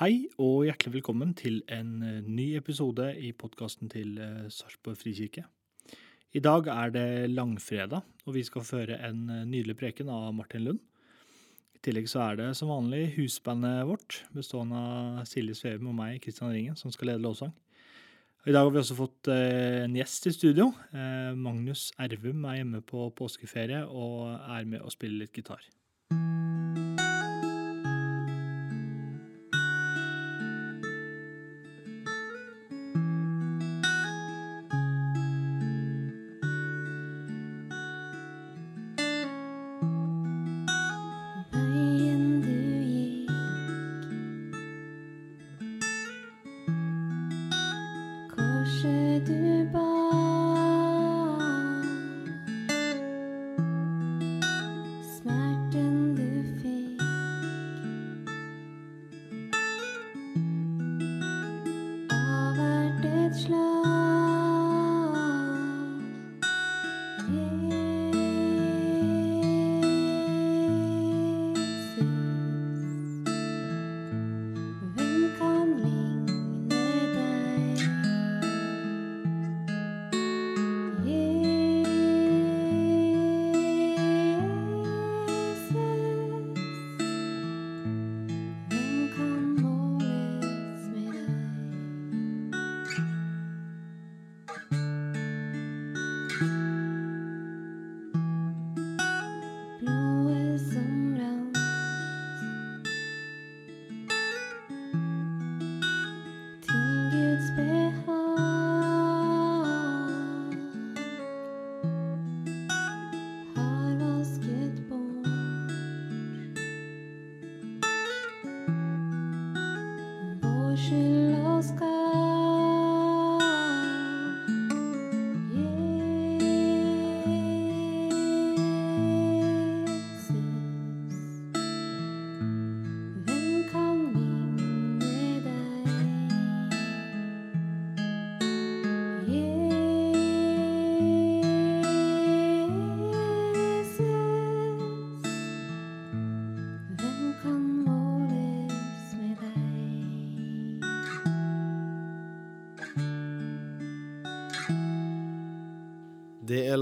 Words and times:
Hei 0.00 0.30
og 0.40 0.62
hjertelig 0.64 0.94
velkommen 0.94 1.34
til 1.36 1.58
en 1.68 1.88
eh, 2.00 2.22
ny 2.24 2.54
episode 2.56 3.04
i 3.20 3.34
podkasten 3.36 3.90
til 3.92 4.14
eh, 4.16 4.46
Sarpsborg 4.48 4.96
frikirke. 4.96 5.42
I 6.32 6.40
dag 6.40 6.70
er 6.72 6.92
det 6.94 7.08
langfredag, 7.28 8.06
og 8.24 8.32
vi 8.32 8.40
skal 8.48 8.64
føre 8.64 8.96
en 9.04 9.18
eh, 9.28 9.42
nydelig 9.44 9.74
preken 9.76 10.08
av 10.08 10.30
Martin 10.32 10.62
Lund. 10.64 10.78
I 11.76 11.82
tillegg 11.84 12.08
så 12.08 12.22
er 12.30 12.38
det 12.38 12.46
som 12.56 12.72
vanlig 12.72 13.10
husbandet 13.18 13.82
vårt, 13.90 14.22
bestående 14.32 14.80
av 14.80 15.28
Silje 15.28 15.58
Svevum 15.58 15.90
og 15.92 15.98
meg, 15.98 16.16
Kristian 16.24 16.54
Ringen, 16.54 16.78
som 16.80 16.94
skal 16.96 17.12
lede 17.12 17.20
lovsang. 17.26 17.52
I 18.48 18.54
dag 18.56 18.64
har 18.64 18.72
vi 18.72 18.80
også 18.80 18.96
fått 19.02 19.28
en 19.34 19.98
gjest 20.00 20.30
i 20.30 20.32
studio. 20.32 20.70
Magnus 21.36 21.90
Ervum 22.00 22.48
er 22.48 22.62
hjemme 22.62 22.80
på 22.80 23.10
påskeferie 23.20 23.82
og 23.84 24.32
er 24.32 24.64
med 24.64 24.80
å 24.80 24.94
spille 24.96 25.26
litt 25.26 25.36
gitar. 25.36 25.60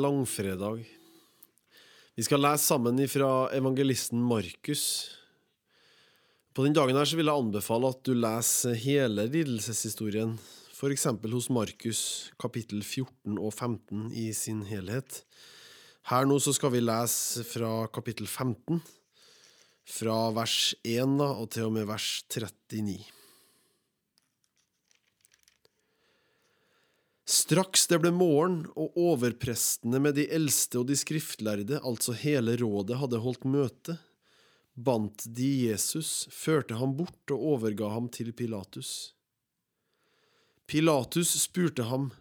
Langfredag. 0.09 0.87
Vi 2.17 2.25
skal 2.25 2.41
lese 2.43 2.65
sammen 2.65 3.01
fra 3.11 3.49
evangelisten 3.55 4.21
Markus. 4.25 5.11
På 6.55 6.65
den 6.65 6.75
dagen 6.75 6.97
her 6.97 7.13
vil 7.19 7.29
jeg 7.29 7.43
anbefale 7.43 7.91
at 7.93 8.01
du 8.07 8.15
leser 8.17 8.79
hele 8.79 9.27
lidelseshistorien, 9.29 10.33
f.eks. 10.73 11.07
hos 11.35 11.51
Markus 11.53 12.01
kapittel 12.41 12.81
14 12.83 13.37
og 13.37 13.53
15 13.53 14.09
i 14.17 14.31
sin 14.33 14.65
helhet. 14.71 15.23
Her 16.09 16.25
nå 16.27 16.41
så 16.41 16.57
skal 16.57 16.73
vi 16.73 16.83
lese 16.83 17.45
fra 17.45 17.85
kapittel 17.93 18.27
15, 18.27 18.81
fra 19.99 20.19
vers 20.41 20.73
1 20.89 21.19
da, 21.21 21.31
og 21.37 21.53
til 21.53 21.69
og 21.69 21.77
med 21.77 21.89
vers 21.91 22.11
39. 22.33 23.18
Straks 27.29 27.83
det 27.91 27.99
ble 28.01 28.09
morgen, 28.17 28.63
og 28.73 28.95
overprestene 28.97 29.99
med 30.01 30.15
de 30.17 30.23
eldste 30.33 30.79
og 30.81 30.87
de 30.89 30.95
skriftlærde, 30.97 31.77
altså 31.85 32.15
hele 32.17 32.55
rådet, 32.57 32.97
hadde 33.03 33.21
holdt 33.21 33.45
møte, 33.45 33.99
bandt 34.73 35.27
de 35.37 35.49
Jesus, 35.67 36.25
førte 36.33 36.79
ham 36.81 36.95
bort 36.97 37.35
og 37.35 37.45
overga 37.51 37.91
ham 37.93 38.07
til 38.09 38.31
Pilatus. 38.33 39.13
Pilatus 40.65 41.35
spurte 41.43 41.91
ham, 41.91 42.15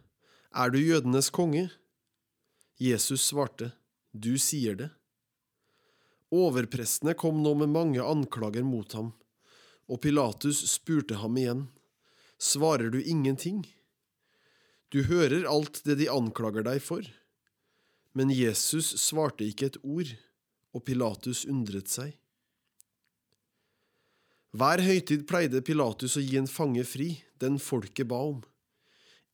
Er 0.52 0.68
du 0.68 0.78
jødenes 0.78 1.30
konge? 1.30 1.70
Jesus 2.76 3.30
svarte, 3.30 3.72
Du 4.12 4.36
sier 4.36 4.76
det. 4.76 4.90
Overprestene 6.28 7.16
kom 7.16 7.40
nå 7.40 7.54
med 7.54 7.72
mange 7.72 8.04
anklager 8.04 8.60
mot 8.60 8.92
ham, 8.92 9.14
og 9.88 10.02
Pilatus 10.04 10.66
spurte 10.68 11.24
ham 11.24 11.40
igjen, 11.40 11.66
Svarer 12.36 12.92
du 12.92 13.00
ingenting? 13.00 13.64
Du 14.88 15.02
hører 15.04 15.44
alt 15.48 15.82
det 15.84 15.98
de 16.00 16.08
anklager 16.08 16.64
deg 16.64 16.80
for. 16.84 17.04
Men 18.16 18.32
Jesus 18.32 18.94
svarte 19.02 19.44
ikke 19.44 19.68
et 19.68 19.80
ord, 19.84 20.14
og 20.72 20.84
Pilatus 20.88 21.44
undret 21.48 21.90
seg. 21.92 22.14
Hver 24.56 24.80
høytid 24.80 25.26
pleide 25.28 25.60
Pilatus 25.62 26.16
å 26.16 26.24
gi 26.24 26.38
en 26.40 26.48
fange 26.48 26.84
fri, 26.88 27.10
den 27.38 27.60
folket 27.60 28.08
ba 28.08 28.20
om. 28.30 28.40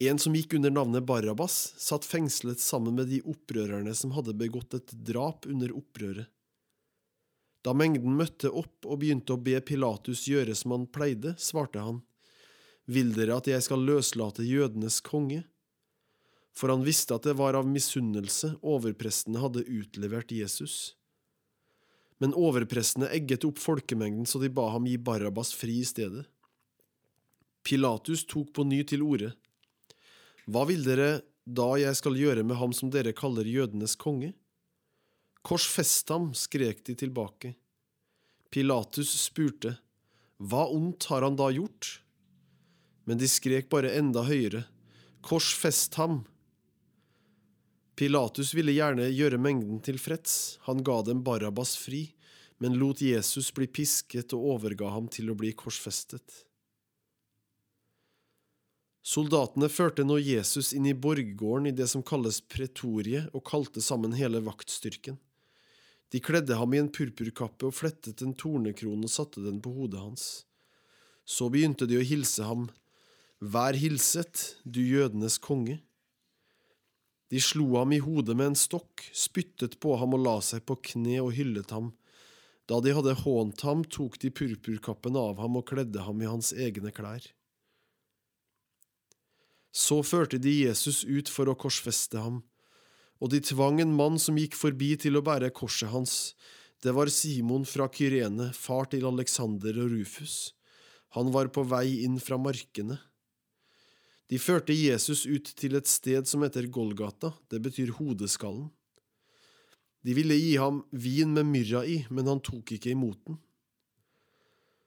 En 0.03 0.19
som 0.19 0.35
gikk 0.35 0.57
under 0.59 0.73
navnet 0.75 1.07
Barabas, 1.07 1.73
satt 1.79 2.05
fengslet 2.05 2.59
sammen 2.61 2.97
med 2.99 3.13
de 3.13 3.21
opprørerne 3.23 3.95
som 3.95 4.13
hadde 4.17 4.35
begått 4.37 4.75
et 4.75 4.91
drap 5.07 5.47
under 5.47 5.71
opprøret. 5.71 6.27
Da 7.65 7.73
mengden 7.73 8.19
møtte 8.19 8.51
opp 8.51 8.85
og 8.85 8.99
begynte 9.01 9.37
å 9.37 9.41
be 9.41 9.57
Pilatus 9.65 10.27
gjøre 10.29 10.53
som 10.59 10.75
han 10.75 10.89
pleide, 10.91 11.33
svarte 11.41 11.81
han. 11.81 12.03
Vil 12.85 13.15
dere 13.17 13.39
at 13.39 13.49
jeg 13.49 13.65
skal 13.65 13.85
løslate 13.85 14.45
jødenes 14.45 15.01
konge? 15.05 15.45
For 16.55 16.71
han 16.71 16.85
visste 16.87 17.17
at 17.17 17.25
det 17.27 17.35
var 17.39 17.57
av 17.59 17.67
misunnelse 17.67 18.55
overprestene 18.63 19.41
hadde 19.43 19.65
utlevert 19.67 20.31
Jesus. 20.35 20.95
Men 22.23 22.37
overprestene 22.39 23.11
egget 23.17 23.47
opp 23.49 23.59
folkemengden 23.59 24.29
så 24.29 24.39
de 24.43 24.53
ba 24.53 24.69
ham 24.75 24.87
gi 24.87 24.99
Barabas 25.01 25.51
fri 25.57 25.81
i 25.81 25.89
stedet. 25.89 26.29
Pilatus 27.65 28.27
tok 28.29 28.53
på 28.55 28.67
ny 28.69 28.83
til 28.87 29.03
orde. 29.03 29.33
Hva 30.45 30.67
vil 30.69 30.85
dere 30.85 31.25
da 31.45 31.75
jeg 31.81 31.97
skal 31.97 32.17
gjøre 32.21 32.45
med 32.45 32.61
ham 32.61 32.73
som 32.77 32.93
dere 32.93 33.17
kaller 33.17 33.49
jødenes 33.49 33.97
konge? 33.97 34.35
Korsfest 35.45 36.09
ham, 36.13 36.31
skrek 36.37 36.85
de 36.87 36.95
tilbake. 36.97 37.55
Pilatus 38.53 39.11
spurte, 39.25 39.79
Hva 40.39 40.69
ondt 40.73 41.09
har 41.11 41.25
han 41.25 41.37
da 41.41 41.51
gjort? 41.53 42.04
Men 43.05 43.21
de 43.21 43.29
skrek 43.29 43.71
bare 43.73 43.93
enda 43.99 44.25
høyere, 44.29 44.65
Korsfest 45.25 45.97
ham! 45.97 46.25
Pilatus 47.97 48.51
ville 48.53 48.75
gjerne 48.75 49.07
gjøre 49.09 49.39
mengden 49.39 49.79
tilfreds, 49.85 50.59
han 50.67 50.83
ga 50.85 50.99
dem 51.07 51.23
Barabas 51.25 51.77
fri, 51.81 52.09
men 52.59 52.77
lot 52.81 53.01
Jesus 53.01 53.53
bli 53.55 53.69
pisket 53.71 54.35
og 54.37 54.49
overga 54.57 54.91
ham 54.93 55.07
til 55.09 55.31
å 55.31 55.39
bli 55.39 55.55
korsfestet. 55.57 56.45
Soldatene 59.05 59.69
førte 59.69 60.05
nå 60.05 60.17
Jesus 60.19 60.73
inn 60.73 60.87
i 60.89 60.97
borggården 60.97 61.69
i 61.69 61.75
det 61.77 61.91
som 61.93 62.03
kalles 62.03 62.41
pretoriet, 62.41 63.29
og 63.37 63.45
kalte 63.45 63.85
sammen 63.85 64.17
hele 64.17 64.41
vaktstyrken. 64.45 65.19
De 66.13 66.21
kledde 66.25 66.57
ham 66.57 66.75
i 66.75 66.81
en 66.81 66.89
purpurkappe 66.93 67.69
og 67.69 67.77
flettet 67.77 68.23
en 68.25 68.33
tornekrone 68.39 69.05
og 69.05 69.13
satte 69.13 69.43
den 69.45 69.61
på 69.61 69.73
hodet 69.77 70.01
hans. 70.01 70.25
Så 71.25 71.51
begynte 71.53 71.89
de 71.91 71.99
å 72.01 72.07
hilse 72.07 72.47
ham. 72.49 72.69
Vær 73.45 73.77
hilset, 73.77 74.55
du 74.65 74.79
jødenes 74.81 75.35
konge. 75.37 75.83
De 77.29 77.41
slo 77.45 77.75
ham 77.75 77.91
i 77.93 77.99
hodet 78.01 78.33
med 78.39 78.55
en 78.55 78.57
stokk, 78.57 79.03
spyttet 79.13 79.77
på 79.85 79.99
ham 80.01 80.17
og 80.17 80.23
la 80.25 80.39
seg 80.41 80.65
på 80.65 80.79
kne 80.81 81.19
og 81.21 81.35
hyllet 81.37 81.75
ham. 81.75 81.91
Da 82.65 82.79
de 82.81 82.95
hadde 82.97 83.13
hånt 83.21 83.67
ham, 83.67 83.85
tok 83.85 84.17
de 84.23 84.33
purpurkappen 84.33 85.21
av 85.21 85.43
ham 85.45 85.61
og 85.61 85.67
kledde 85.69 86.07
ham 86.07 86.25
i 86.25 86.31
hans 86.31 86.55
egne 86.57 86.95
klær. 86.95 87.27
Så 89.77 90.01
førte 90.07 90.41
de 90.41 90.57
Jesus 90.63 91.05
ut 91.05 91.29
for 91.29 91.51
å 91.51 91.59
korsfeste 91.59 92.25
ham, 92.25 92.41
og 93.21 93.35
de 93.35 93.45
tvang 93.45 93.83
en 93.85 93.93
mann 93.99 94.17
som 94.23 94.41
gikk 94.41 94.57
forbi 94.57 94.95
til 95.05 95.21
å 95.21 95.27
bære 95.27 95.53
korset 95.53 95.93
hans. 95.93 96.33
Det 96.81 96.97
var 96.97 97.13
Simon 97.13 97.69
fra 97.69 97.93
Kyrene, 97.93 98.55
far 98.57 98.89
til 98.89 99.05
Alexander 99.11 99.85
og 99.85 99.99
Rufus. 99.99 100.55
Han 101.19 101.29
var 101.35 101.53
på 101.53 101.67
vei 101.69 102.07
inn 102.07 102.17
fra 102.23 102.41
markene. 102.41 103.03
De 104.31 104.41
førte 104.41 104.73
Jesus 104.73 105.27
ut 105.27 105.51
til 105.59 105.77
et 105.77 105.89
sted 105.91 106.29
som 106.29 106.45
heter 106.47 106.71
Golgata, 106.73 107.35
det 107.53 107.61
betyr 107.65 107.93
hodeskallen. 107.99 108.71
De 110.05 110.13
ville 110.17 110.37
gi 110.37 110.57
ham 110.61 110.83
vin 110.93 111.33
med 111.33 111.49
myrra 111.49 111.85
i, 111.89 112.03
men 112.13 112.29
han 112.29 112.43
tok 112.45 112.75
ikke 112.77 112.93
imot 112.93 113.21
den. 113.29 113.39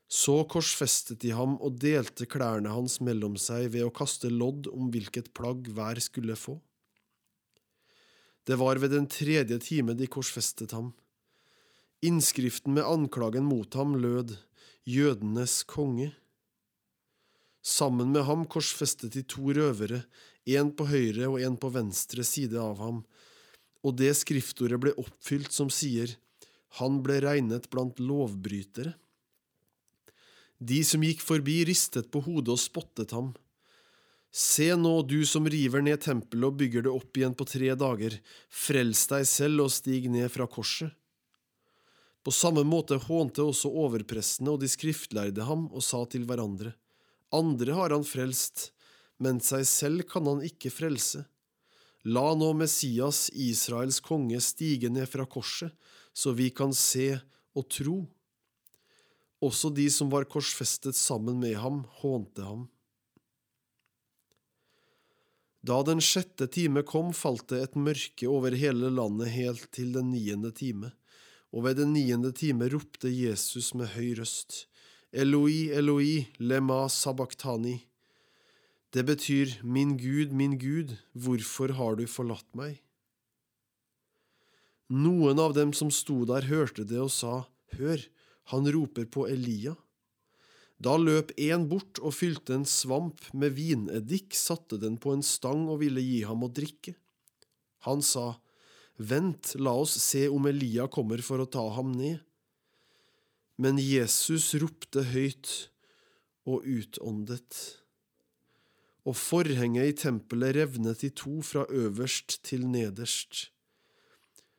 Så 0.08 0.40
korsfestet 0.48 1.20
de 1.26 1.34
ham 1.36 1.58
og 1.60 1.82
delte 1.82 2.28
klærne 2.30 2.72
hans 2.72 3.02
mellom 3.04 3.36
seg 3.42 3.74
ved 3.74 3.84
å 3.84 3.94
kaste 3.94 4.30
lodd 4.32 4.70
om 4.72 4.92
hvilket 4.94 5.34
plagg 5.36 5.68
hver 5.76 6.00
skulle 6.00 6.38
få. 6.40 6.56
Det 8.48 8.56
var 8.56 8.80
ved 8.80 8.94
den 8.96 9.10
tredje 9.12 9.58
time 9.60 9.98
de 9.98 10.08
korsfestet 10.08 10.72
ham. 10.72 10.94
Innskriften 12.06 12.78
med 12.78 12.88
anklagen 12.88 13.44
mot 13.50 13.74
ham 13.76 13.98
lød 14.00 14.38
Jødenes 14.88 15.66
konge. 15.68 16.14
Sammen 17.68 18.14
med 18.16 18.24
ham 18.24 18.46
korsfestet 18.48 19.18
de 19.18 19.26
to 19.28 19.52
røvere, 19.52 20.06
en 20.48 20.70
på 20.72 20.86
høyre 20.88 21.28
og 21.28 21.42
en 21.44 21.58
på 21.60 21.72
venstre 21.76 22.24
side 22.24 22.56
av 22.62 22.78
ham, 22.80 23.02
og 23.84 23.98
det 24.00 24.14
skriftordet 24.16 24.80
ble 24.80 24.94
oppfylt 25.02 25.52
som 25.52 25.72
sier, 25.74 26.16
Han 26.80 27.00
ble 27.02 27.22
regnet 27.24 27.70
blant 27.72 28.00
lovbrytere. 28.00 28.92
De 30.60 30.80
som 30.84 31.04
gikk 31.04 31.22
forbi, 31.24 31.62
ristet 31.66 32.10
på 32.12 32.22
hodet 32.26 32.54
og 32.54 32.60
spottet 32.62 33.14
ham. 33.16 33.32
Se 34.32 34.68
nå, 34.76 35.02
du 35.08 35.24
som 35.26 35.48
river 35.48 35.82
ned 35.82 36.04
tempelet 36.04 36.50
og 36.50 36.58
bygger 36.60 36.86
det 36.86 36.94
opp 36.94 37.18
igjen 37.18 37.36
på 37.40 37.48
tre 37.48 37.72
dager, 37.80 38.18
frels 38.50 39.06
deg 39.10 39.28
selv 39.30 39.68
og 39.68 39.72
stig 39.74 40.10
ned 40.12 40.28
fra 40.34 40.46
korset. 40.46 40.92
På 42.22 42.34
samme 42.36 42.66
måte 42.68 43.00
hånte 43.00 43.46
også 43.48 43.72
overprestene 43.72 44.54
og 44.54 44.60
de 44.62 44.70
skriftlærde 44.70 45.48
ham 45.48 45.70
og 45.72 45.86
sa 45.86 46.04
til 46.12 46.28
hverandre, 46.28 46.74
andre 47.36 47.74
har 47.76 47.96
han 47.96 48.06
frelst, 48.08 48.72
men 49.20 49.42
seg 49.44 49.66
selv 49.68 50.06
kan 50.10 50.28
han 50.30 50.44
ikke 50.46 50.72
frelse. 50.74 51.26
La 52.08 52.30
nå 52.38 52.54
Messias, 52.56 53.28
Israels 53.34 54.00
konge, 54.04 54.40
stige 54.44 54.92
ned 54.94 55.10
fra 55.12 55.26
korset, 55.28 55.74
så 56.16 56.32
vi 56.38 56.50
kan 56.56 56.72
se 56.74 57.18
og 57.58 57.68
tro. 57.74 57.98
Også 59.44 59.70
de 59.74 59.90
som 59.94 60.10
var 60.14 60.30
korsfestet 60.30 60.96
sammen 60.98 61.42
med 61.42 61.58
ham, 61.60 61.84
hånte 62.00 62.46
ham. 62.46 62.66
Da 65.68 65.82
den 65.84 66.00
sjette 66.00 66.48
time 66.48 66.84
kom, 66.88 67.12
falt 67.14 67.50
det 67.52 67.60
et 67.66 67.76
mørke 67.76 68.30
over 68.32 68.56
hele 68.56 68.92
landet 68.94 69.34
helt 69.34 69.68
til 69.76 69.92
den 69.98 70.14
niende 70.14 70.54
time, 70.56 70.94
og 71.52 71.66
ved 71.66 71.82
den 71.82 71.92
niende 71.98 72.32
time 72.32 72.70
ropte 72.72 73.12
Jesus 73.12 73.74
med 73.76 73.92
høy 73.98 74.14
røst, 74.22 74.68
Eloi, 75.18 75.72
Eloi, 75.74 76.28
lema 76.38 76.84
sabachthani. 76.90 77.80
Det 78.94 79.02
betyr 79.04 79.64
Min 79.64 79.96
Gud, 79.98 80.30
min 80.32 80.60
Gud, 80.62 80.94
hvorfor 81.18 81.74
har 81.74 81.96
du 81.98 82.04
forlatt 82.06 82.46
meg? 82.54 82.84
Noen 84.94 85.42
av 85.42 85.56
dem 85.58 85.74
som 85.74 85.90
sto 85.90 86.20
der, 86.30 86.46
hørte 86.46 86.86
det 86.86 87.02
og 87.02 87.10
sa, 87.10 87.48
Hør, 87.80 88.04
han 88.54 88.70
roper 88.70 89.10
på 89.10 89.26
Elia. 89.26 89.74
Da 90.78 90.94
løp 91.02 91.34
en 91.34 91.66
bort 91.66 91.98
og 91.98 92.14
fylte 92.14 92.54
en 92.54 92.70
svamp 92.70 93.26
med 93.34 93.58
vineddik, 93.58 94.38
satte 94.38 94.78
den 94.78 95.02
på 95.02 95.18
en 95.18 95.26
stang 95.26 95.66
og 95.66 95.82
ville 95.82 96.06
gi 96.06 96.22
ham 96.30 96.46
å 96.46 96.54
drikke. 96.62 96.94
Han 97.90 98.06
sa, 98.06 98.36
Vent, 99.02 99.56
la 99.58 99.74
oss 99.82 99.98
se 99.98 100.28
om 100.30 100.46
Elia 100.46 100.86
kommer 100.86 101.26
for 101.26 101.42
å 101.42 101.50
ta 101.50 101.66
ham 101.74 101.98
ned. 101.98 102.22
Men 103.58 103.82
Jesus 103.82 104.54
ropte 104.62 105.04
høyt 105.12 105.52
og 106.48 106.66
utåndet. 106.66 107.58
Og 109.08 109.16
forhenget 109.18 109.92
i 109.92 109.98
tempelet 110.04 110.56
revnet 110.60 111.04
i 111.08 111.10
to 111.10 111.40
fra 111.46 111.66
øverst 111.74 112.40
til 112.46 112.68
nederst. 112.70 113.48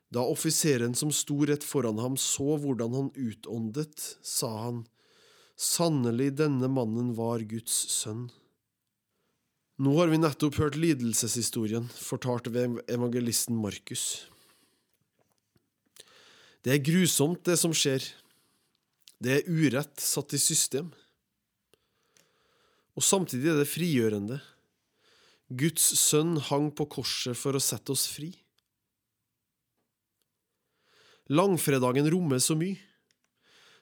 Da 0.09 0.25
offiseren 0.25 0.97
som 0.97 1.13
sto 1.13 1.37
rett 1.47 1.65
foran 1.67 2.01
ham 2.01 2.17
så 2.17 2.57
hvordan 2.57 2.95
han 2.97 3.11
utåndet, 3.15 4.17
sa 4.25 4.51
han, 4.69 4.87
Sannelig, 5.59 6.37
denne 6.39 6.69
mannen 6.71 7.11
var 7.19 7.43
Guds 7.51 7.75
sønn. 7.91 8.29
Nå 9.83 9.97
har 9.97 10.11
vi 10.11 10.21
nettopp 10.23 10.55
hørt 10.59 10.79
lidelseshistorien 10.79 11.89
fortalt 11.95 12.47
ved 12.55 12.79
evangelisten 12.91 13.59
Markus. 13.59 14.29
Det 16.63 16.73
er 16.75 16.83
grusomt, 16.83 17.43
det 17.47 17.59
som 17.59 17.75
skjer. 17.75 18.07
Det 19.19 19.35
er 19.35 19.49
urett 19.51 19.99
satt 20.03 20.35
i 20.37 20.41
system. 20.41 20.93
Og 22.99 23.05
samtidig 23.07 23.51
er 23.51 23.61
det 23.61 23.71
frigjørende. 23.71 24.39
Guds 25.49 25.85
sønn 25.99 26.37
hang 26.51 26.69
på 26.77 26.87
korset 26.99 27.39
for 27.39 27.57
å 27.57 27.63
sette 27.63 27.95
oss 27.95 28.07
fri. 28.11 28.31
Langfredagen 31.29 32.09
rommer 32.13 32.41
så 32.41 32.57
mye. 32.59 32.79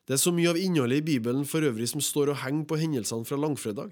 Det 0.07 0.15
er 0.15 0.23
så 0.23 0.31
mye 0.35 0.53
av 0.53 0.59
innholdet 0.61 1.01
i 1.03 1.07
Bibelen 1.07 1.47
for 1.49 1.67
øvrig 1.67 1.89
som 1.91 2.03
står 2.03 2.31
og 2.33 2.41
henger 2.45 2.67
på 2.71 2.79
hendelsene 2.79 3.27
fra 3.27 3.39
langfredag. 3.41 3.91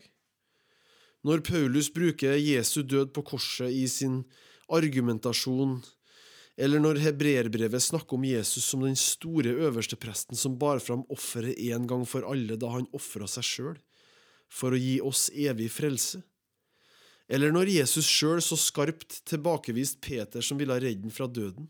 Når 1.27 1.43
Paulus 1.47 1.89
bruker 1.91 2.37
Jesu 2.39 2.83
død 2.87 3.15
på 3.17 3.25
korset 3.27 3.73
i 3.73 3.87
sin 3.91 4.23
argumentasjon, 4.71 5.81
eller 6.57 6.83
når 6.83 7.01
hebreerbrevet 7.03 7.83
snakker 7.83 8.15
om 8.17 8.27
Jesus 8.29 8.67
som 8.69 8.85
den 8.85 8.99
store 8.99 9.57
øverstepresten 9.67 10.39
som 10.39 10.59
bar 10.59 10.79
fram 10.83 11.03
offeret 11.11 11.59
en 11.73 11.89
gang 11.91 12.05
for 12.07 12.27
alle 12.29 12.59
da 12.61 12.71
han 12.77 12.87
ofra 12.95 13.27
seg 13.31 13.49
sjøl 13.49 13.75
for 14.55 14.75
å 14.75 14.79
gi 14.79 15.01
oss 15.03 15.27
evig 15.35 15.67
frelse, 15.75 16.21
eller 17.27 17.51
når 17.55 17.73
Jesus 17.73 18.07
sjøl 18.07 18.43
så 18.45 18.57
skarpt 18.61 19.23
tilbakeviste 19.27 20.03
Peter 20.05 20.45
som 20.45 20.61
ville 20.61 20.77
redde 20.77 21.09
ham 21.09 21.15
fra 21.15 21.27
døden, 21.27 21.67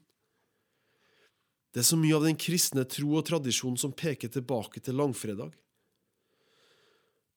det 1.74 1.82
er 1.82 1.88
så 1.88 1.98
mye 1.98 2.14
av 2.14 2.26
den 2.26 2.38
kristne 2.38 2.84
tro 2.86 3.16
og 3.18 3.24
tradisjon 3.26 3.76
som 3.80 3.94
peker 3.94 4.30
tilbake 4.30 4.82
til 4.84 4.98
langfredag. 5.00 5.54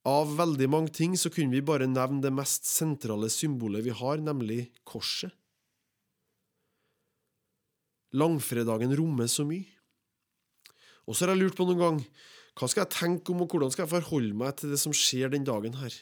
Av 0.08 0.30
veldig 0.38 0.68
mange 0.70 0.94
ting 0.94 1.16
så 1.18 1.32
kunne 1.34 1.58
vi 1.58 1.66
bare 1.66 1.88
nevne 1.90 2.22
det 2.22 2.32
mest 2.32 2.68
sentrale 2.70 3.32
symbolet 3.34 3.86
vi 3.88 3.96
har, 3.98 4.22
nemlig 4.22 4.68
korset. 4.86 5.34
Langfredagen 8.18 8.96
rommer 8.98 9.30
så 9.32 9.46
mye. 9.48 9.68
Og 11.08 11.16
så 11.16 11.26
har 11.26 11.36
jeg 11.36 11.46
lurt 11.46 11.58
på 11.58 11.68
noen 11.68 11.84
gang 11.84 12.02
hva 12.58 12.66
skal 12.66 12.88
jeg 12.88 12.96
tenke 12.96 13.34
om, 13.34 13.44
og 13.44 13.52
hvordan 13.54 13.70
skal 13.70 13.86
jeg 13.86 13.94
forholde 13.94 14.38
meg 14.38 14.56
til 14.58 14.72
det 14.74 14.80
som 14.82 14.96
skjer 14.96 15.30
den 15.30 15.46
dagen 15.46 15.78
her? 15.78 15.94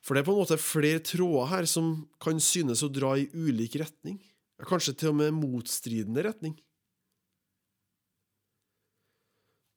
For 0.00 0.14
det 0.14 0.22
er 0.22 0.28
på 0.28 0.32
en 0.32 0.40
måte 0.40 0.56
flere 0.62 1.02
tråder 1.04 1.50
her 1.50 1.66
som 1.68 2.06
kan 2.22 2.40
synes 2.40 2.84
å 2.86 2.88
dra 2.88 3.16
i 3.20 3.26
ulik 3.34 3.76
retning, 3.82 4.20
kanskje 4.64 4.94
til 4.96 5.12
og 5.12 5.18
med 5.18 5.36
motstridende 5.36 6.24
retning. 6.24 6.54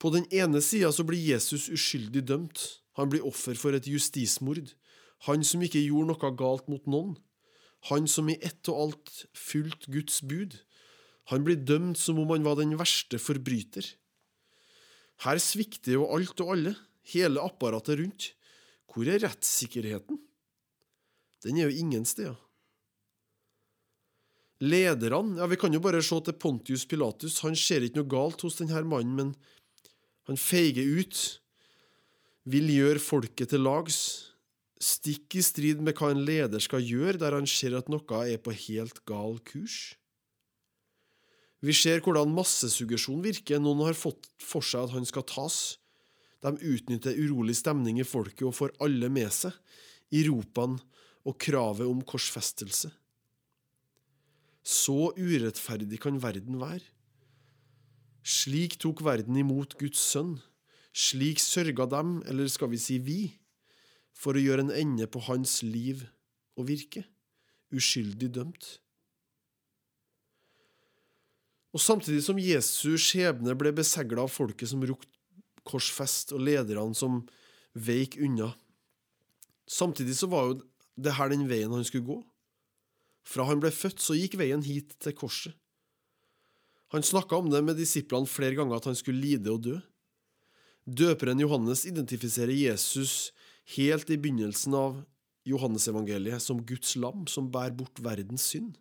På 0.00 0.08
den 0.14 0.24
ene 0.32 0.62
sida 0.64 0.88
så 0.96 1.04
blir 1.04 1.20
Jesus 1.20 1.68
uskyldig 1.68 2.22
dømt, 2.30 2.62
han 2.96 3.10
blir 3.12 3.26
offer 3.28 3.58
for 3.58 3.76
et 3.76 3.88
justismord, 3.90 4.72
han 5.28 5.44
som 5.44 5.60
ikke 5.60 5.82
gjorde 5.82 6.14
noe 6.14 6.30
galt 6.40 6.70
mot 6.72 6.86
noen, 6.88 7.18
han 7.90 8.08
som 8.08 8.30
i 8.32 8.38
ett 8.40 8.64
og 8.72 8.80
alt 8.86 9.12
fulgte 9.36 9.92
Guds 9.92 10.22
bud, 10.24 10.56
han 11.30 11.46
blir 11.46 11.60
dømt 11.62 11.98
som 11.98 12.18
om 12.18 12.30
han 12.34 12.46
var 12.46 12.58
den 12.58 12.76
verste 12.78 13.20
forbryter. 13.22 13.86
Her 15.24 15.40
svikter 15.42 15.98
jo 15.98 16.08
alt 16.10 16.40
og 16.42 16.54
alle, 16.56 16.74
hele 17.12 17.42
apparatet 17.44 18.00
rundt. 18.00 18.30
Hvor 18.90 19.06
er 19.06 19.22
rettssikkerheten? 19.22 20.18
Den 21.44 21.58
er 21.58 21.68
jo 21.68 21.82
ingen 21.84 22.06
steder. 22.08 22.38
Lederne, 24.60 25.38
ja, 25.40 25.46
vi 25.48 25.56
kan 25.56 25.72
jo 25.72 25.80
bare 25.80 26.02
se 26.04 26.18
til 26.20 26.36
Pontius 26.36 26.84
Pilatus, 26.84 27.38
han 27.40 27.54
ser 27.56 27.86
ikke 27.86 28.02
noe 28.02 28.10
galt 28.12 28.42
hos 28.44 28.58
denne 28.58 28.82
mannen, 28.84 29.14
men 29.16 29.30
han 30.28 30.36
feiger 30.36 30.84
ut, 31.00 31.20
vil 32.44 32.68
gjøre 32.68 33.00
folket 33.00 33.54
til 33.54 33.64
lags, 33.64 34.00
stikk 34.80 35.38
i 35.40 35.44
strid 35.44 35.80
med 35.84 35.96
hva 35.96 36.10
en 36.12 36.20
leder 36.24 36.60
skal 36.60 36.84
gjøre 36.84 37.20
der 37.20 37.36
han 37.36 37.48
ser 37.48 37.76
at 37.78 37.88
noe 37.92 38.20
er 38.26 38.40
på 38.40 38.52
helt 38.66 39.00
gal 39.08 39.40
kurs. 39.48 39.94
Vi 41.60 41.74
ser 41.76 42.00
hvordan 42.00 42.32
massesuggesjon 42.32 43.20
virker. 43.24 43.60
Noen 43.60 43.84
har 43.90 43.98
fått 43.98 44.30
for 44.40 44.64
seg 44.64 44.86
at 44.86 44.94
han 44.96 45.08
skal 45.08 45.26
tas. 45.28 45.58
De 46.40 46.54
utnytter 46.56 47.18
urolig 47.20 47.58
stemning 47.58 48.00
i 48.00 48.06
folket 48.08 48.46
og 48.48 48.56
får 48.56 48.72
alle 48.80 49.10
med 49.12 49.28
seg 49.34 49.52
i 50.16 50.24
ropene 50.28 50.80
og 51.28 51.36
kravet 51.40 51.84
om 51.84 52.00
korsfestelse. 52.00 52.88
Så 54.64 55.12
urettferdig 55.16 56.00
kan 56.00 56.20
verden 56.22 56.56
være. 56.60 56.84
Slik 58.24 58.76
tok 58.80 59.02
verden 59.04 59.36
imot 59.40 59.76
Guds 59.80 60.00
sønn. 60.00 60.38
Slik 60.96 61.40
sørga 61.40 61.86
dem, 61.88 62.18
eller 62.28 62.48
skal 62.50 62.72
vi 62.72 62.80
si 62.80 62.98
vi, 63.00 63.20
for 64.16 64.36
å 64.36 64.42
gjøre 64.42 64.66
en 64.66 64.74
ende 64.74 65.06
på 65.08 65.22
hans 65.28 65.60
liv 65.62 66.02
og 66.58 66.66
virke, 66.68 67.04
uskyldig 67.72 68.32
dømt. 68.36 68.66
Og 71.70 71.82
samtidig 71.82 72.24
som 72.26 72.40
Jesu 72.40 72.96
skjebne 72.98 73.54
ble 73.58 73.72
besegla 73.76 74.24
av 74.24 74.32
folket 74.32 74.72
som 74.72 74.82
rukte 74.82 75.10
korsfest, 75.68 76.32
og 76.34 76.42
lederne 76.42 76.96
som 76.96 77.20
veik 77.78 78.16
unna, 78.18 78.50
samtidig 79.70 80.16
så 80.18 80.26
var 80.30 80.48
jo 80.48 80.60
det 81.00 81.14
her 81.16 81.30
den 81.30 81.46
veien 81.50 81.72
han 81.72 81.86
skulle 81.86 82.08
gå. 82.08 82.18
Fra 83.22 83.46
han 83.46 83.60
ble 83.62 83.70
født, 83.70 84.00
så 84.02 84.16
gikk 84.16 84.38
veien 84.40 84.64
hit 84.66 84.96
til 84.98 85.14
korset. 85.16 85.54
Han 86.90 87.06
snakka 87.06 87.38
om 87.38 87.52
det 87.52 87.60
med 87.62 87.78
disiplene 87.78 88.26
flere 88.26 88.56
ganger, 88.58 88.80
at 88.80 88.88
han 88.90 88.98
skulle 88.98 89.22
lide 89.22 89.52
og 89.52 89.62
dø. 89.62 89.76
Døperen 90.90 91.38
Johannes 91.38 91.84
identifiserer 91.86 92.50
Jesus 92.56 93.30
helt 93.76 94.10
i 94.10 94.18
begynnelsen 94.18 94.74
av 94.74 94.96
Johannesevangeliet 95.46 96.42
som 96.42 96.64
Guds 96.66 96.96
lam 96.98 97.28
som 97.30 97.50
bærer 97.52 97.76
bort 97.78 98.00
verdens 98.02 98.48
synd. 98.50 98.74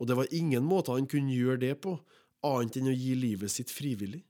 Og 0.00 0.08
det 0.08 0.16
var 0.16 0.32
ingen 0.34 0.64
måte 0.64 0.94
han 0.96 1.08
kunne 1.10 1.36
gjøre 1.36 1.60
det 1.60 1.74
på, 1.84 1.98
annet 2.46 2.80
enn 2.80 2.88
å 2.88 2.96
gi 2.96 3.14
livet 3.18 3.52
sitt 3.52 3.72
frivillig. 3.72 4.22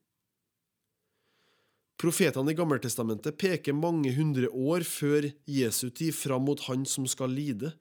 Profetene 2.00 2.50
i 2.50 2.56
Gammeltestamentet 2.56 3.36
peker 3.38 3.76
mange 3.76 4.10
hundre 4.16 4.48
år 4.48 4.86
før 4.88 5.28
Jesu 5.46 5.90
tid 5.92 6.16
fram 6.16 6.46
mot 6.48 6.62
Han 6.70 6.86
som 6.88 7.06
skal 7.06 7.30
lide, 7.36 7.74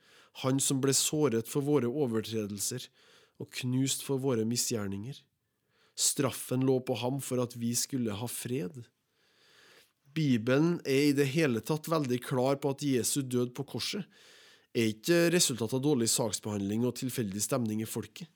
Han 0.44 0.60
som 0.60 0.82
ble 0.84 0.94
såret 0.94 1.48
for 1.48 1.66
våre 1.66 1.88
overtredelser 1.88 2.86
og 3.40 3.48
knust 3.62 4.04
for 4.04 4.20
våre 4.20 4.44
misgjerninger. 4.46 5.16
Straffen 5.96 6.66
lå 6.68 6.78
på 6.84 6.98
ham 7.00 7.22
for 7.24 7.42
at 7.42 7.56
vi 7.56 7.72
skulle 7.76 8.16
ha 8.16 8.28
fred. 8.28 8.84
Bibelen 10.16 10.78
er 10.84 11.10
i 11.10 11.16
det 11.16 11.30
hele 11.32 11.64
tatt 11.64 11.88
veldig 11.88 12.20
klar 12.26 12.60
på 12.60 12.74
at 12.76 12.84
Jesu 12.84 13.22
død 13.24 13.56
på 13.56 13.66
korset 13.72 14.04
er 14.78 14.92
ikke 14.92 15.30
resultat 15.34 15.74
av 15.74 15.82
dårlig 15.84 16.10
saksbehandling 16.12 16.86
og 16.88 16.98
tilfeldig 17.00 17.42
stemning 17.42 17.82
i 17.82 17.90
folket. 17.90 18.30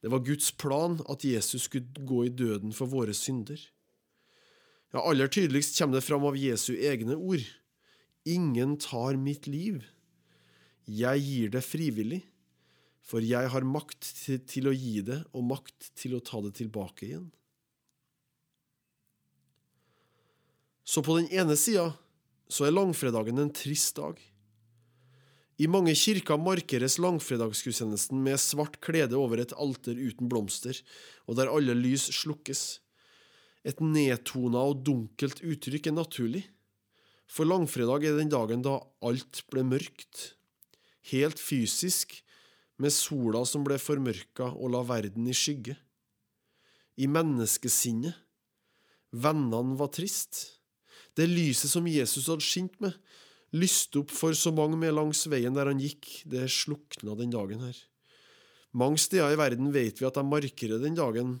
Det 0.00 0.12
var 0.12 0.24
Guds 0.24 0.52
plan 0.54 0.98
at 1.10 1.24
Jesus 1.26 1.66
skulle 1.66 2.06
gå 2.06 2.26
i 2.26 2.32
døden 2.32 2.72
for 2.76 2.88
våre 2.88 3.14
synder. 3.16 3.58
Ja, 4.94 5.02
Aller 5.02 5.28
tydeligst 5.28 5.78
kommer 5.78 5.98
det 5.98 6.06
fram 6.06 6.24
av 6.28 6.38
Jesu 6.38 6.76
egne 6.76 7.16
ord. 7.16 7.44
Ingen 8.26 8.76
tar 8.80 9.18
mitt 9.20 9.48
liv. 9.50 9.82
Jeg 10.86 11.22
gir 11.24 11.50
det 11.50 11.64
frivillig, 11.66 12.20
for 13.02 13.22
jeg 13.22 13.50
har 13.50 13.66
makt 13.66 14.06
til 14.46 14.70
å 14.70 14.74
gi 14.74 15.00
det 15.06 15.18
og 15.34 15.48
makt 15.50 15.90
til 15.98 16.16
å 16.16 16.22
ta 16.22 16.40
det 16.44 16.54
tilbake 16.60 17.08
igjen. 17.08 17.26
Så 20.86 21.02
på 21.02 21.18
den 21.18 21.26
ene 21.34 21.58
sida 21.58 21.90
så 22.46 22.68
er 22.68 22.74
langfredagen 22.76 23.42
en 23.42 23.50
trist 23.50 23.96
dag. 23.98 24.20
I 25.56 25.68
mange 25.72 25.94
kirker 25.96 26.36
markeres 26.36 26.98
langfredagsgudstjenesten 27.00 28.20
med 28.20 28.36
svart 28.40 28.76
klede 28.84 29.16
over 29.16 29.40
et 29.40 29.54
alter 29.56 29.96
uten 29.96 30.28
blomster, 30.28 30.76
og 31.24 31.38
der 31.38 31.48
alle 31.48 31.72
lys 31.78 32.10
slukkes. 32.12 32.82
Et 33.64 33.80
nedtona 33.80 34.60
og 34.68 34.84
dunkelt 34.84 35.40
uttrykk 35.40 35.88
er 35.88 35.96
naturlig, 35.96 36.44
for 37.26 37.48
langfredag 37.48 38.04
er 38.04 38.20
den 38.20 38.30
dagen 38.30 38.62
da 38.62 38.78
alt 39.02 39.42
ble 39.50 39.64
mørkt, 39.66 40.36
helt 41.10 41.40
fysisk, 41.40 42.20
med 42.76 42.92
sola 42.92 43.40
som 43.48 43.64
ble 43.64 43.78
formørka 43.80 44.50
og 44.52 44.74
la 44.74 44.82
verden 44.84 45.24
i 45.30 45.34
skygge. 45.36 45.78
I 47.00 47.08
menneskesinnet. 47.08 48.12
Vennene 49.16 49.78
var 49.80 49.88
trist. 49.96 50.60
Det 51.16 51.24
lyset 51.30 51.72
som 51.72 51.88
Jesus 51.88 52.28
hadde 52.28 52.44
skint 52.44 52.76
med, 52.84 52.92
lyste 53.54 54.02
opp 54.02 54.14
for 54.14 54.34
så 54.34 54.52
mange 54.54 54.78
med 54.80 54.94
langs 54.96 55.26
veien 55.30 55.54
der 55.54 55.70
han 55.70 55.82
gikk, 55.82 56.24
det 56.26 56.48
slukna 56.50 57.14
den 57.18 57.34
dagen 57.34 57.62
her. 57.66 57.76
Mange 58.76 59.00
steder 59.00 59.32
i 59.32 59.38
verden 59.38 59.70
vet 59.72 60.00
vi 60.00 60.08
at 60.08 60.18
de 60.18 60.24
markerer 60.26 60.82
den 60.82 60.98
dagen 60.98 61.38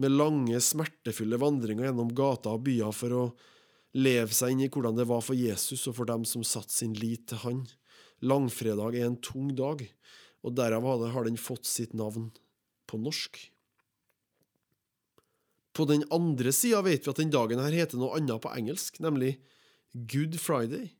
med 0.00 0.14
lange, 0.14 0.56
smertefulle 0.62 1.36
vandringer 1.40 1.90
gjennom 1.90 2.12
gater 2.16 2.54
og 2.54 2.64
byer 2.68 2.94
for 2.96 3.16
å 3.16 3.24
leve 3.98 4.32
seg 4.32 4.54
inn 4.54 4.64
i 4.64 4.70
hvordan 4.72 4.96
det 4.96 5.08
var 5.10 5.20
for 5.24 5.36
Jesus 5.36 5.84
og 5.90 5.98
for 5.98 6.08
dem 6.08 6.24
som 6.28 6.44
satte 6.46 6.72
sin 6.72 6.94
lit 6.96 7.26
til 7.28 7.42
han. 7.44 7.64
Langfredag 8.24 8.96
er 8.96 9.10
en 9.10 9.18
tung 9.20 9.50
dag, 9.58 9.82
og 10.42 10.56
derav 10.56 10.86
har 11.12 11.26
den 11.26 11.36
fått 11.38 11.68
sitt 11.68 11.92
navn 11.92 12.30
på 12.88 13.00
norsk. 13.02 13.36
På 15.72 15.86
den 15.88 16.04
andre 16.12 16.52
sida 16.52 16.82
vet 16.84 17.06
vi 17.06 17.12
at 17.12 17.20
den 17.20 17.32
dagen 17.32 17.60
her 17.62 17.74
heter 17.74 18.00
noe 18.00 18.16
annet 18.18 18.42
på 18.44 18.52
engelsk, 18.52 19.00
nemlig 19.00 19.38
Good 19.92 20.38
Friday. 20.40 20.92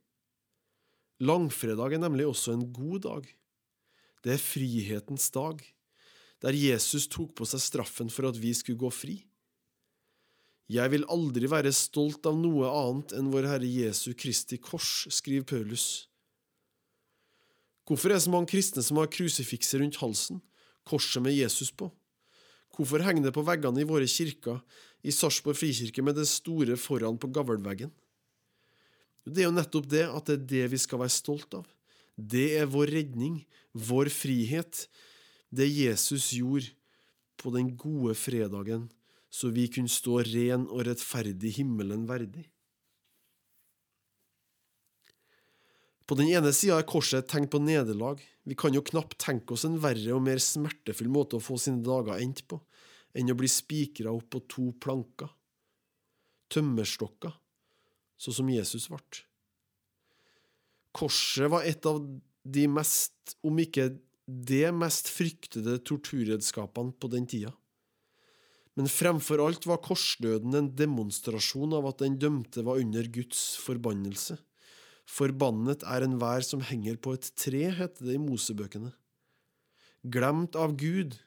Langfredag 1.23 1.95
er 1.95 2.03
nemlig 2.03 2.27
også 2.27 2.57
en 2.57 2.65
god 2.75 3.05
dag. 3.05 3.27
Det 4.27 4.35
er 4.35 4.43
frihetens 4.43 5.29
dag, 5.31 5.61
der 6.43 6.57
Jesus 6.57 7.07
tok 7.11 7.37
på 7.39 7.47
seg 7.47 7.63
straffen 7.63 8.11
for 8.11 8.27
at 8.27 8.39
vi 8.43 8.51
skulle 8.59 8.81
gå 8.81 8.91
fri. 8.91 9.21
Jeg 10.73 10.91
vil 10.91 11.07
aldri 11.11 11.47
være 11.51 11.71
stolt 11.75 12.27
av 12.27 12.39
noe 12.39 12.67
annet 12.67 13.15
enn 13.19 13.31
vår 13.31 13.47
Herre 13.51 13.69
Jesu 13.69 14.15
Kristi 14.19 14.59
kors, 14.63 15.07
skriver 15.15 15.47
Paulus. 15.47 16.09
Hvorfor 17.87 18.11
er 18.11 18.19
det 18.19 18.27
så 18.27 18.33
mange 18.33 18.51
kristne 18.51 18.83
som 18.83 18.99
har 18.99 19.11
krusifikser 19.13 19.83
rundt 19.83 20.01
halsen, 20.03 20.41
korset 20.89 21.23
med 21.23 21.37
Jesus 21.37 21.71
på? 21.71 21.91
Hvorfor 22.75 23.05
henger 23.05 23.29
det 23.29 23.35
på 23.37 23.45
veggene 23.47 23.83
i 23.83 23.87
våre 23.87 24.09
kirker, 24.09 24.63
i 25.03 25.13
Sarpsborg 25.13 25.59
frikirke 25.59 26.03
med 26.03 26.17
det 26.19 26.31
store 26.31 26.79
foran 26.81 27.19
på 27.21 27.31
gavlveggen? 27.35 27.93
Det 29.23 29.43
er 29.43 29.49
jo 29.49 29.55
nettopp 29.55 29.89
det 29.91 30.07
at 30.09 30.29
det 30.29 30.39
er 30.39 30.47
det 30.53 30.65
vi 30.75 30.81
skal 30.83 31.03
være 31.05 31.15
stolt 31.15 31.55
av. 31.55 31.67
Det 32.17 32.49
er 32.59 32.71
vår 32.71 32.91
redning, 32.93 33.43
vår 33.73 34.11
frihet, 34.13 34.87
det 35.53 35.69
Jesus 35.69 36.33
gjorde 36.37 36.73
på 37.41 37.53
den 37.55 37.73
gode 37.77 38.15
fredagen, 38.19 38.89
så 39.33 39.51
vi 39.53 39.69
kunne 39.73 39.91
stå 39.91 40.21
ren 40.29 40.67
og 40.69 40.85
rettferdig 40.89 41.55
himmelen 41.59 42.05
verdig. 42.09 42.47
På 46.07 46.17
den 46.19 46.29
ene 46.29 46.51
sida 46.53 46.77
er 46.81 46.89
korset 46.89 47.23
et 47.23 47.31
tegn 47.33 47.47
på 47.49 47.61
nederlag. 47.63 48.19
Vi 48.45 48.57
kan 48.59 48.75
jo 48.75 48.83
knapt 48.85 49.17
tenke 49.23 49.55
oss 49.55 49.65
en 49.65 49.79
verre 49.81 50.17
og 50.17 50.25
mer 50.27 50.43
smertefull 50.43 51.09
måte 51.13 51.39
å 51.39 51.45
få 51.45 51.57
sine 51.63 51.81
dager 51.87 52.19
endt 52.19 52.43
på, 52.51 52.59
enn 53.17 53.33
å 53.33 53.39
bli 53.39 53.49
spikra 53.49 54.13
opp 54.13 54.29
på 54.35 54.43
to 54.51 54.67
planker. 54.83 55.31
Tømmerstokker, 56.53 57.33
sånn 58.23 58.39
som 58.39 58.51
Jesus 58.53 58.89
ble. 58.93 59.03
Korset 60.93 61.51
var 61.51 61.67
et 61.67 61.87
av 61.89 61.99
de 62.43 62.69
mest, 62.69 63.37
om 63.43 63.59
ikke 63.59 63.91
det 64.27 64.69
mest 64.77 65.09
fryktede 65.11 65.79
torturredskapene 65.89 66.95
på 67.01 67.11
den 67.13 67.27
tida. 67.29 67.53
Men 68.79 68.89
fremfor 68.89 69.43
alt 69.45 69.67
var 69.69 69.83
korsdøden 69.85 70.55
en 70.57 70.71
demonstrasjon 70.77 71.75
av 71.77 71.91
at 71.91 72.01
den 72.05 72.17
dømte 72.21 72.65
var 72.65 72.81
under 72.81 73.09
Guds 73.13 73.59
forbannelse. 73.61 74.39
Forbannet 75.09 75.83
er 75.85 76.07
enhver 76.07 76.45
som 76.47 76.63
henger 76.65 76.97
på 77.03 77.17
et 77.17 77.29
tre, 77.37 77.67
heter 77.75 78.07
det 78.07 78.17
i 78.17 78.23
Mosebøkene. 78.23 78.95
Glemt 80.03 80.57
av 80.57 80.77
Gud, 80.81 81.19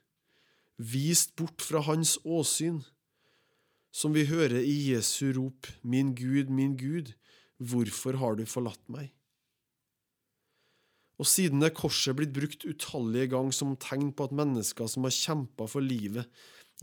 vist 0.81 1.35
bort 1.37 1.61
fra 1.63 1.83
hans 1.85 2.17
åsyn, 2.25 2.81
som 3.95 4.15
vi 4.15 4.25
hører 4.27 4.59
i 4.59 4.75
Jesu 4.91 5.31
rop, 5.37 5.69
Min 5.81 6.11
Gud, 6.17 6.49
min 6.51 6.75
Gud, 6.75 7.13
hvorfor 7.63 8.19
har 8.19 8.35
du 8.35 8.43
forlatt 8.43 8.83
meg? 8.91 9.13
Og 11.15 11.29
siden 11.31 11.63
er 11.63 11.71
korset 11.71 12.17
blitt 12.17 12.33
brukt 12.35 12.65
utallige 12.67 13.31
ganger 13.31 13.55
som 13.55 13.77
tegn 13.79 14.11
på 14.11 14.27
at 14.27 14.35
mennesker 14.35 14.89
som 14.91 15.07
har 15.07 15.15
kjempa 15.15 15.67
for 15.71 15.85
livet 15.85 16.27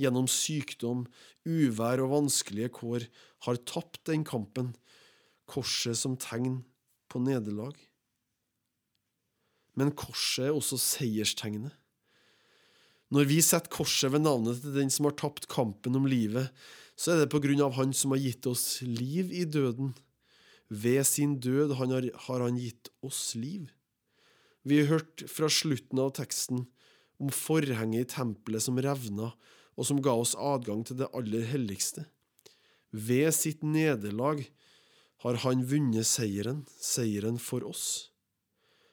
gjennom 0.01 0.25
sykdom, 0.25 1.05
uvær 1.45 2.01
og 2.01 2.15
vanskelige 2.15 2.73
kår, 2.79 3.05
har 3.45 3.61
tapt 3.69 4.01
den 4.09 4.25
kampen, 4.25 4.73
korset 5.45 5.99
som 6.01 6.17
tegn 6.17 6.63
på 7.13 7.21
nederlag. 7.21 7.77
Men 9.77 9.93
korset 9.93 10.49
er 10.49 10.57
også 10.57 10.81
seierstegnet. 10.81 11.77
Når 13.13 13.29
vi 13.29 13.43
setter 13.45 13.69
korset 13.69 14.15
ved 14.15 14.25
navnet 14.25 14.63
til 14.63 14.73
den 14.79 14.89
som 14.93 15.05
har 15.05 15.19
tapt 15.21 15.45
kampen 15.53 15.99
om 15.99 16.09
livet, 16.09 16.49
så 17.03 17.17
er 17.17 17.25
det 17.25 17.33
på 17.35 17.41
grunn 17.43 17.65
av 17.65 17.75
Han 17.75 17.91
som 17.97 18.15
har 18.15 18.23
gitt 18.23 18.47
oss 18.47 18.79
liv 18.87 19.33
i 19.35 19.43
døden. 19.43 19.91
Ved 20.71 21.03
sin 21.09 21.41
død 21.43 21.75
har 21.75 22.45
han 22.45 22.61
gitt 22.61 22.93
oss 23.03 23.35
liv. 23.35 23.73
Vi 24.63 24.79
har 24.79 24.93
hørt 25.01 25.25
fra 25.27 25.51
slutten 25.51 25.99
av 25.99 26.15
teksten 26.15 26.69
om 27.19 27.35
forhenget 27.35 28.07
i 28.07 28.11
tempelet 28.15 28.63
som 28.63 28.79
revna, 28.79 29.33
og 29.75 29.89
som 29.89 29.99
ga 30.05 30.15
oss 30.15 30.37
adgang 30.39 30.85
til 30.87 31.01
det 31.01 31.11
aller 31.17 31.43
helligste. 31.51 32.07
Ved 32.95 33.33
sitt 33.35 33.67
nederlag 33.67 34.45
har 35.25 35.43
han 35.43 35.67
vunnet 35.67 36.07
seieren, 36.07 36.63
seieren 36.79 37.39
for 37.43 37.67
oss. 37.67 38.13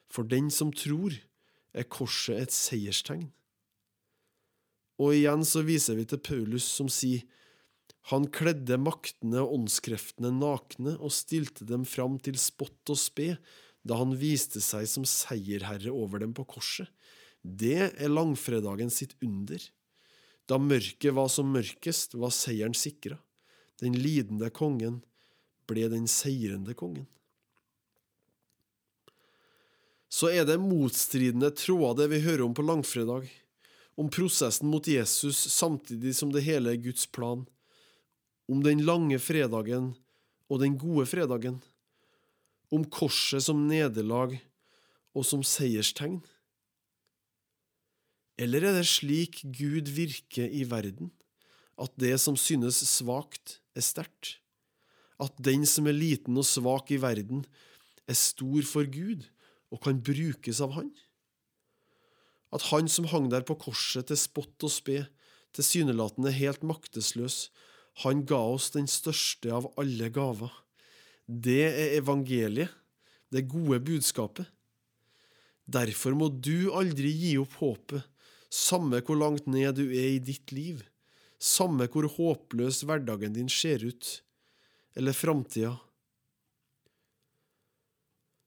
For 0.10 0.26
den 0.26 0.50
som 0.50 0.74
tror, 0.74 1.14
er 1.78 1.86
korset 1.86 2.42
et 2.42 2.56
seierstegn. 2.56 3.28
Og 4.98 5.14
igjen 5.14 5.46
så 5.46 5.62
viser 5.62 6.00
vi 6.00 6.08
til 6.10 6.22
Paulus 6.26 6.66
som 6.66 6.90
sier 6.90 7.28
han 8.08 8.28
kledde 8.34 8.80
maktene 8.82 9.42
og 9.44 9.58
åndskreftene 9.58 10.32
nakne 10.34 10.96
og 10.98 11.14
stilte 11.14 11.68
dem 11.68 11.84
fram 11.86 12.18
til 12.24 12.40
spott 12.40 12.90
og 12.90 12.98
spe 12.98 13.34
da 13.86 14.00
han 14.00 14.16
viste 14.20 14.62
seg 14.64 14.88
som 14.90 15.06
seierherre 15.08 15.92
over 15.92 16.24
dem 16.24 16.34
på 16.36 16.46
korset. 16.48 16.90
Det 17.44 17.92
er 17.92 18.12
langfredagen 18.12 18.92
sitt 18.92 19.16
under. 19.24 19.62
Da 20.50 20.58
mørket 20.60 21.14
var 21.16 21.30
som 21.32 21.52
mørkest, 21.54 22.18
var 22.20 22.34
seieren 22.36 22.76
sikra. 22.76 23.20
Den 23.80 23.96
lidende 23.96 24.50
kongen 24.52 25.00
ble 25.70 25.88
den 25.92 26.10
seirende 26.10 26.76
kongen. 26.76 27.08
Så 30.10 30.32
er 30.34 30.48
det 30.50 30.58
motstridende 30.58 31.52
tråder 31.54 32.08
det 32.08 32.16
vi 32.16 32.24
hører 32.26 32.48
om 32.48 32.56
på 32.58 32.66
langfredag, 32.66 33.30
om 34.00 34.10
prosessen 34.10 34.72
mot 34.72 34.88
Jesus 34.90 35.38
samtidig 35.54 36.16
som 36.18 36.34
det 36.34 36.42
hele 36.48 36.74
er 36.74 36.82
Guds 36.82 37.06
plan, 37.06 37.46
om 38.50 38.64
den 38.66 38.82
lange 38.82 39.20
fredagen 39.22 39.94
og 40.50 40.64
den 40.64 40.78
gode 40.82 41.06
fredagen, 41.10 41.60
om 42.74 42.86
korset 42.86 43.46
som 43.46 43.68
nederlag 43.70 44.36
og 45.14 45.26
som 45.26 45.46
seierstegn. 45.46 46.20
Eller 48.40 48.66
er 48.70 48.78
det 48.80 48.88
slik 48.90 49.42
Gud 49.44 49.92
virker 49.94 50.50
i 50.50 50.64
verden, 50.70 51.12
at 51.80 51.92
det 52.00 52.16
som 52.22 52.38
synes 52.40 52.82
svakt, 52.88 53.60
er 53.78 53.86
sterkt? 53.86 54.38
At 55.20 55.36
den 55.44 55.66
som 55.68 55.88
er 55.90 55.98
liten 55.98 56.38
og 56.40 56.48
svak 56.48 56.92
i 56.96 57.00
verden, 57.02 57.44
er 58.10 58.18
stor 58.18 58.64
for 58.66 58.88
Gud 58.90 59.28
og 59.70 59.84
kan 59.84 60.00
brukes 60.02 60.62
av 60.64 60.74
Han? 60.78 60.90
At 62.56 62.72
Han 62.72 62.88
som 62.90 63.06
hang 63.12 63.30
der 63.30 63.46
på 63.46 63.60
korset 63.60 64.08
til 64.10 64.18
spott 64.18 64.66
og 64.66 64.74
spe, 64.74 65.04
tilsynelatende 65.54 66.32
helt 66.34 66.64
maktesløs, 66.66 67.50
han 68.04 68.24
ga 68.28 68.40
oss 68.54 68.70
den 68.76 68.88
største 68.88 69.52
av 69.52 69.68
alle 69.80 70.08
gaver. 70.14 70.52
Det 71.28 71.64
er 71.68 71.98
evangeliet, 72.00 72.72
det 73.30 73.48
gode 73.52 73.82
budskapet. 73.86 74.48
Derfor 75.70 76.16
må 76.18 76.30
du 76.34 76.72
aldri 76.74 77.12
gi 77.14 77.36
opp 77.42 77.60
håpet, 77.60 78.06
samme 78.50 79.04
hvor 79.06 79.20
langt 79.20 79.46
ned 79.52 79.78
du 79.78 79.86
er 79.92 80.16
i 80.16 80.24
ditt 80.24 80.54
liv, 80.56 80.82
samme 81.38 81.86
hvor 81.92 82.08
håpløs 82.10 82.82
hverdagen 82.88 83.36
din 83.36 83.52
ser 83.52 83.86
ut, 83.86 84.16
eller 84.98 85.14
framtida. 85.14 85.76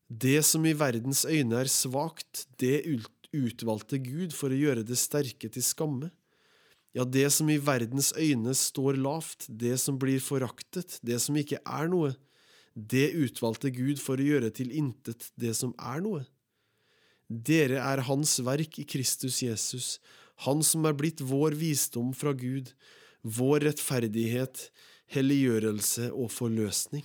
Det 0.08 0.40
som 0.44 0.66
i 0.66 0.74
verdens 0.76 1.22
øyne 1.24 1.62
er 1.62 1.70
svakt, 1.70 2.46
det 2.60 2.82
utvalgte 3.32 4.00
Gud 4.02 4.34
for 4.36 4.52
å 4.52 4.58
gjøre 4.58 4.84
det 4.84 4.98
sterke 5.00 5.48
til 5.52 5.64
skamme. 5.64 6.10
Ja, 6.92 7.06
det 7.08 7.30
som 7.32 7.48
i 7.48 7.56
verdens 7.56 8.12
øyne 8.18 8.52
står 8.56 8.98
lavt, 9.00 9.46
det 9.48 9.78
som 9.80 9.96
blir 10.00 10.20
foraktet, 10.20 10.98
det 11.00 11.18
som 11.24 11.36
ikke 11.40 11.60
er 11.64 11.88
noe, 11.88 12.12
det 12.76 13.12
utvalgte 13.16 13.72
Gud 13.72 14.00
for 14.00 14.20
å 14.20 14.26
gjøre 14.26 14.50
til 14.52 14.72
intet 14.76 15.30
det 15.40 15.54
som 15.56 15.72
er 15.80 16.04
noe. 16.04 16.26
Dere 17.28 17.80
er 17.80 18.04
Hans 18.08 18.38
verk 18.44 18.78
i 18.80 18.84
Kristus 18.88 19.40
Jesus, 19.44 19.98
Han 20.44 20.62
som 20.64 20.84
er 20.88 20.96
blitt 20.96 21.20
vår 21.22 21.54
visdom 21.54 22.10
fra 22.16 22.32
Gud, 22.34 22.72
vår 23.22 23.62
rettferdighet, 23.68 24.72
helliggjørelse 25.12 26.08
og 26.10 26.32
forløsning. 26.32 27.04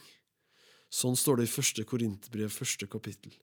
Sånn 0.90 1.16
står 1.20 1.42
det 1.42 1.48
i 1.48 1.52
første 1.52 1.84
Korinterbrev, 1.86 2.50
første 2.50 2.88
kapittel. 2.90 3.36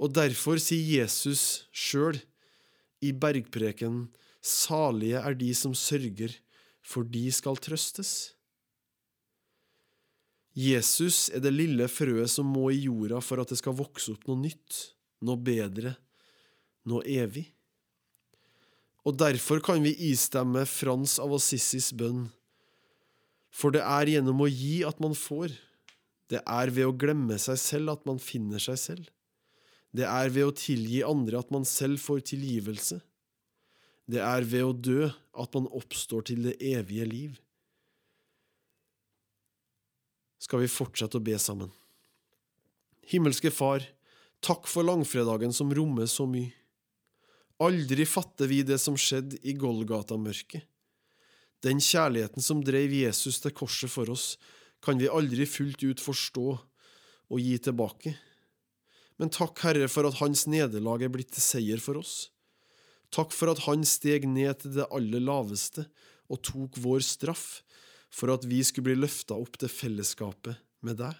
Og 0.00 0.10
derfor 0.16 0.58
sier 0.58 1.04
Jesus 1.04 1.68
sjøl 1.70 2.18
i 3.04 3.12
bergpreken, 3.12 4.08
salige 4.44 5.20
er 5.20 5.36
de 5.38 5.50
som 5.56 5.74
sørger, 5.76 6.36
for 6.84 7.06
de 7.08 7.24
skal 7.32 7.56
trøstes. 7.64 8.34
Jesus 10.54 11.30
er 11.34 11.42
det 11.42 11.50
lille 11.54 11.88
frøet 11.90 12.30
som 12.30 12.46
må 12.46 12.68
i 12.70 12.84
jorda 12.84 13.18
for 13.24 13.42
at 13.42 13.50
det 13.50 13.58
skal 13.58 13.74
vokse 13.74 14.12
opp 14.12 14.28
noe 14.28 14.38
nytt, 14.44 14.76
noe 15.24 15.40
bedre, 15.40 15.96
noe 16.86 17.02
evig. 17.10 17.48
Og 19.04 19.16
derfor 19.18 19.60
kan 19.64 19.82
vi 19.84 19.92
istemme 20.12 20.62
Frans 20.68 21.18
av 21.20 21.34
Assissis 21.36 21.90
bønn, 21.96 22.28
for 23.54 23.74
det 23.74 23.82
er 23.82 24.14
gjennom 24.14 24.44
å 24.44 24.50
gi 24.50 24.82
at 24.86 25.00
man 25.02 25.16
får, 25.18 25.52
det 26.30 26.40
er 26.40 26.72
ved 26.74 26.88
å 26.88 26.94
glemme 26.96 27.36
seg 27.38 27.58
selv 27.60 27.96
at 27.96 28.06
man 28.08 28.22
finner 28.22 28.62
seg 28.62 28.78
selv, 28.80 29.10
det 29.94 30.06
er 30.08 30.32
ved 30.34 30.48
å 30.48 30.54
tilgi 30.56 31.02
andre 31.06 31.42
at 31.42 31.52
man 31.54 31.66
selv 31.68 32.00
får 32.02 32.24
tilgivelse, 32.32 32.98
det 34.10 34.20
er 34.20 34.44
ved 34.44 34.66
å 34.66 34.74
dø 34.76 35.08
at 35.08 35.56
man 35.56 35.70
oppstår 35.72 36.28
til 36.28 36.44
det 36.48 36.58
evige 36.60 37.06
liv 37.08 37.40
skal 40.44 40.60
vi 40.60 40.70
fortsette 40.70 41.18
å 41.18 41.24
be 41.24 41.36
sammen. 41.40 41.70
Himmelske 43.08 43.52
Far, 43.52 43.84
takk 44.44 44.68
for 44.68 44.86
langfredagen 44.86 45.54
som 45.56 45.72
rommer 45.72 46.08
så 46.10 46.26
mye. 46.28 46.52
Aldri 47.64 48.04
fatter 48.08 48.50
vi 48.50 48.62
det 48.66 48.80
som 48.82 48.96
skjedde 48.98 49.38
i 49.46 49.54
Golgata-mørket. 49.56 50.66
Den 51.64 51.80
kjærligheten 51.80 52.44
som 52.44 52.60
drev 52.64 52.92
Jesus 52.92 53.38
til 53.40 53.54
korset 53.56 53.92
for 53.92 54.10
oss, 54.12 54.34
kan 54.84 54.98
vi 55.00 55.08
aldri 55.08 55.46
fullt 55.48 55.80
ut 55.86 56.02
forstå 56.02 56.48
og 56.52 57.40
gi 57.40 57.54
tilbake. 57.64 58.12
Men 59.16 59.32
takk, 59.32 59.62
Herre, 59.64 59.88
for 59.88 60.04
at 60.04 60.18
hans 60.18 60.44
nederlag 60.50 61.06
er 61.06 61.12
blitt 61.14 61.32
til 61.32 61.44
seier 61.44 61.80
for 61.80 62.02
oss. 62.02 62.33
Takk 63.14 63.34
for 63.34 63.52
at 63.52 63.62
han 63.68 63.84
steg 63.86 64.26
ned 64.26 64.58
til 64.62 64.74
det 64.80 64.88
aller 64.90 65.22
laveste 65.22 65.86
og 66.32 66.40
tok 66.42 66.80
vår 66.82 67.04
straff, 67.06 67.62
for 68.10 68.32
at 68.34 68.46
vi 68.48 68.60
skulle 68.66 68.90
bli 68.90 69.04
løfta 69.04 69.36
opp 69.38 69.58
til 69.60 69.70
fellesskapet 69.70 70.58
med 70.86 70.98
deg. 71.02 71.14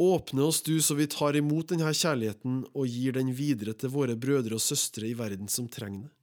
Åpne 0.00 0.46
oss, 0.46 0.62
du, 0.64 0.78
så 0.80 0.96
vi 0.96 1.08
tar 1.10 1.36
imot 1.36 1.74
denne 1.74 1.90
kjærligheten 1.92 2.62
og 2.70 2.86
gir 2.88 3.18
den 3.18 3.34
videre 3.36 3.74
til 3.76 3.92
våre 3.92 4.16
brødre 4.16 4.56
og 4.56 4.64
søstre 4.64 5.10
i 5.10 5.16
verden 5.18 5.50
som 5.52 5.68
trenger 5.68 6.06
det. 6.06 6.14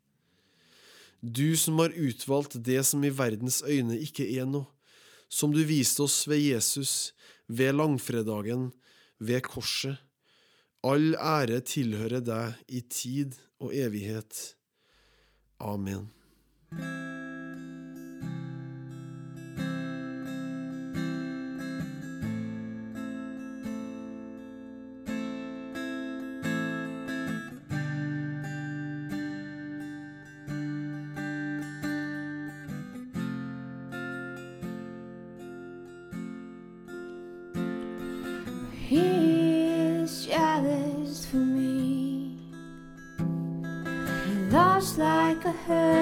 Du 1.21 1.57
som 1.57 1.79
har 1.81 1.93
utvalgt 1.97 2.59
det 2.65 2.79
som 2.85 3.03
i 3.05 3.13
verdens 3.13 3.63
øyne 3.65 3.97
ikke 4.01 4.25
er 4.37 4.45
noe, 4.49 4.69
som 5.29 5.51
du 5.51 5.63
viste 5.67 6.05
oss 6.05 6.21
ved 6.29 6.39
Jesus, 6.39 7.13
ved 7.49 7.75
langfredagen, 7.75 8.69
ved 9.19 9.43
korset. 9.49 9.97
All 10.85 11.17
ære 11.17 11.59
tilhører 11.65 12.21
deg 12.23 12.57
i 12.69 12.83
tid 12.85 13.35
og 13.59 13.75
evighet. 13.75 14.55
Amen. 15.59 17.16
her. 45.67 45.96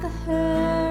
like 0.00 0.12
a 0.12 0.16
herd. 0.30 0.87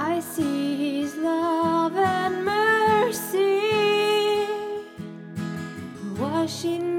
I 0.00 0.20
see 0.20 1.00
His 1.00 1.16
love 1.16 1.96
and 1.96 2.44
mercy 2.44 3.66
washing. 6.16 6.97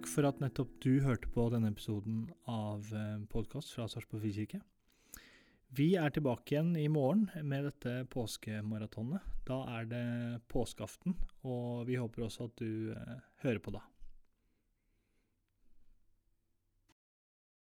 Takk 0.00 0.08
for 0.08 0.24
at 0.24 0.38
nettopp 0.40 0.70
du 0.80 1.02
hørte 1.04 1.28
på 1.28 1.42
denne 1.52 1.68
episoden 1.68 2.22
av 2.48 2.86
podkast 3.28 3.74
fra 3.74 3.84
Sarpsborg 3.84 4.22
frikirke. 4.22 4.60
Vi 5.76 5.90
er 6.00 6.08
tilbake 6.14 6.54
igjen 6.54 6.70
i 6.80 6.86
morgen 6.88 7.26
med 7.44 7.66
dette 7.68 8.06
påskemaratonet. 8.08 9.20
Da 9.44 9.58
er 9.76 9.90
det 9.90 10.40
påskeaften, 10.48 11.18
og 11.44 11.84
vi 11.90 11.98
håper 12.00 12.24
også 12.24 12.48
at 12.48 12.56
du 12.62 12.94
eh, 12.94 13.20
hører 13.44 13.60
på 13.60 13.74
da. 13.76 13.82